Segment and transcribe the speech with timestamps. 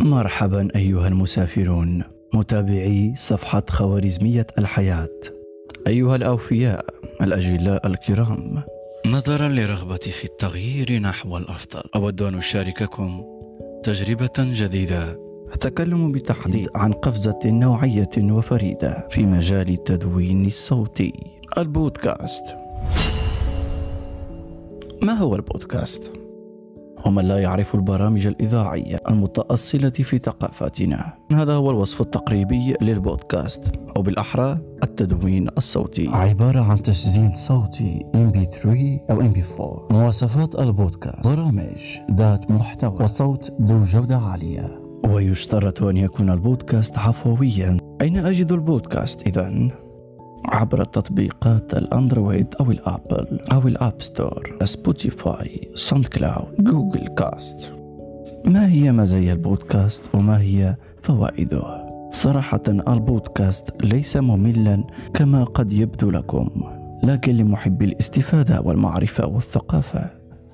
[0.00, 2.02] مرحبا أيها المسافرون.
[2.34, 5.20] متابعي صفحة خوارزمية الحياة.
[5.86, 6.84] أيها الأوفياء
[7.22, 8.62] الأجلاء الكرام.
[9.06, 11.82] نظرا لرغبتي في التغيير نحو الأفضل.
[11.96, 13.24] أود أن أشارككم
[13.84, 15.18] تجربة جديدة.
[15.52, 19.08] أتكلم بتحديد عن قفزة نوعية وفريدة.
[19.10, 21.12] في مجال التدوين الصوتي.
[21.58, 22.44] البودكاست.
[25.02, 26.10] ما هو البودكاست؟
[27.06, 33.72] ومن لا يعرف البرامج الإذاعية المتأصلة في ثقافتنا هذا هو الوصف التقريبي للبودكاست.
[33.96, 36.08] أو بالأحرى التدوين الصوتي.
[36.08, 38.66] عبارة عن تسجيل صوتي MP3
[39.10, 41.24] أو MP4 مواصفات البودكاست.
[41.24, 43.04] برامج ذات محتوى.
[43.04, 44.80] وصوت ذو جودة عالية.
[45.08, 47.76] ويشترط أن يكون البودكاست عفويا.
[48.00, 49.70] أين أجد البودكاست إذن؟
[50.48, 57.72] عبر تطبيقات الأندرويد أو ال Apple أو ال App Store Spotify SoundCloud Google Cast.
[58.44, 66.48] ما هي مزايا البودكاست وما هي فوائده؟ صراحة البودكاست ليس مملا كما قد يبدو لكم
[67.02, 70.10] لكن لمحبي الاستفادة والمعرفة والثقافة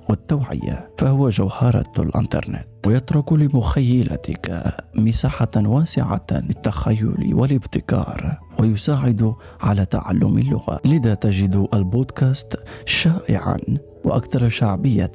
[0.08, 2.66] والتوعية فهو جوهرة الإنترنت.
[2.86, 8.38] ويترك لمخيلتك مساحة واسعة للتخيل والابتكار.
[8.60, 10.80] ويساعد على تعلم اللغة.
[10.84, 13.58] لذا تجد البودكاست شائعا
[14.04, 15.12] وأكثر شعبية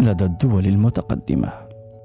[0.00, 1.52] لدى الدول المتقدمة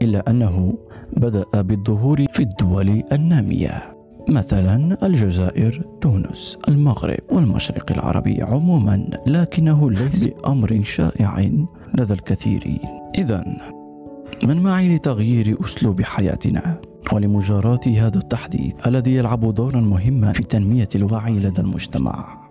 [0.02, 0.78] إلا أنه
[1.18, 3.98] بدأ بالظهور في الدول النامية
[4.30, 11.50] مثلا الجزائر تونس المغرب والمشرق العربي عموما لكنه ليس بأمر شائع
[11.98, 12.80] لدى الكثيرين.
[13.18, 13.46] إذا
[14.44, 16.82] من معي لتغيير أسلوب حياتنا؟
[17.14, 22.48] ولمجاراة هذا التحديث الذي يلعب دورا مهما في تنمية الوعي لدى المجتمع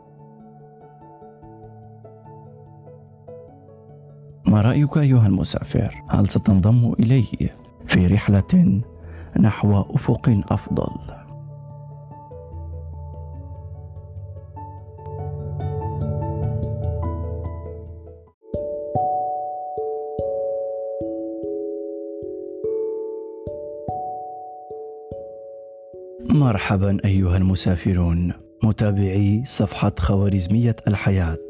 [4.46, 7.50] ما رأيك أيها المسافر؟ هل ستنضم إلي
[7.86, 8.80] في رحلة
[9.41, 11.16] نحو أفق أفضل؟
[26.36, 28.32] مرحبا أيها المسافرون.
[28.62, 31.48] متابعي صفحة خوارزمية الحياة.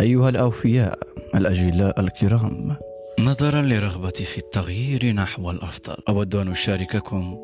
[0.00, 0.98] أيها الأوفياء
[1.34, 2.76] الأجلاء الكرام.
[3.20, 5.96] نظرا لرغبتي في التغيير نحو الأفضل.
[6.08, 7.38] أود أن أشارككم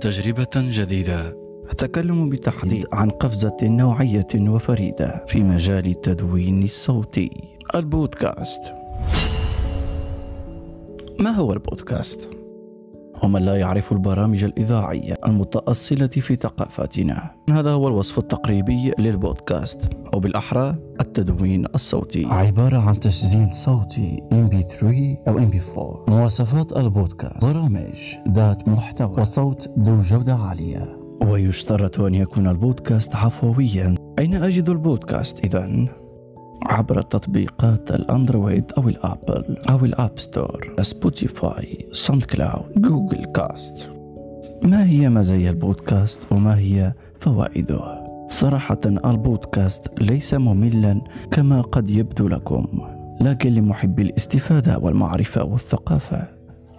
[0.00, 1.36] تجربة جديدة.
[1.70, 5.24] أتكلم بتحديد عن قفزة نوعية وفريدة.
[5.28, 7.30] في مجال التدوين الصوتي
[7.74, 8.62] البودكاست.
[11.20, 12.28] ما هو البودكاست؟
[13.24, 19.80] ومن لا يعرف البرامج الإذاعية المتأصلة في ثقافتنا هذا هو الوصف التقريبي للبودكاست
[20.14, 22.26] أو بالأحرى التدوين الصوتي.
[22.26, 24.84] عبارة عن تسجيل صوتي MP3
[25.28, 27.44] أو MP4 مواصفات البودكاست.
[27.44, 27.94] برامج
[28.28, 29.20] ذات محتوى.
[29.20, 30.98] وصوت ذو جودة عالية.
[31.22, 33.94] ويشترط أن يكون البودكاست عفويا.
[34.18, 35.88] أين أجد البودكاست إذن؟
[36.66, 43.90] عبر تطبيقات الأندرويد أو ال Apple أو ال App Store Spotify SoundCloud Google Cast
[44.62, 52.66] ما هي مزايا البودكاست وما هي فوائده؟ صراحة البودكاست ليس مملا كما قد يبدو لكم
[53.20, 56.28] لكن لمحبي الاستفادة والمعرفة والثقافة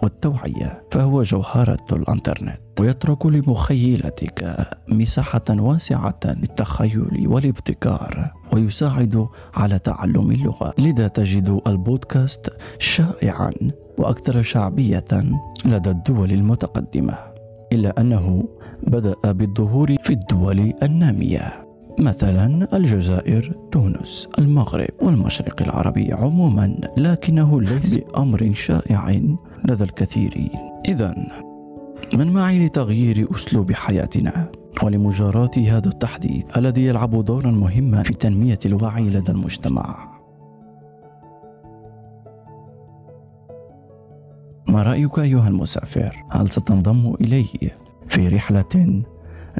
[0.02, 4.56] والتوعية فهو جوهرة الإنترنت ويترك لمخيلتك
[4.88, 10.74] مساحة واسعة للتخيل والابتكار ويساعد على تعلم اللغة.
[10.78, 13.52] لذا تجد البودكاست شائعا
[13.98, 15.04] وأكثر شعبية
[15.64, 17.18] لدى الدول المتقدمة
[17.72, 18.48] إلا أنه
[18.82, 21.66] بدأ بالظهور في الدول النامية
[21.98, 29.20] مثلا الجزائر تونس المغرب والمشرق العربي عموما لكنه ليس بأمر شائع
[29.64, 30.50] لدى الكثيرين.
[30.88, 31.14] إذا
[32.14, 34.48] من معي لتغيير أسلوب حياتنا؟
[34.82, 40.16] ولمجاراة هذا التحديث الذي يلعب دورا مهما في تنمية الوعي لدى المجتمع
[44.68, 47.46] ما رأيك أيها المسافر؟ هل ستنضم إلي
[48.08, 49.02] في رحلة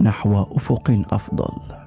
[0.00, 1.85] نحو أفق أفضل؟